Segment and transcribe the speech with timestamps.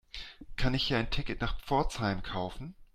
[0.55, 2.73] Kann ich hier ein Ticket nach Pforzheim kaufen?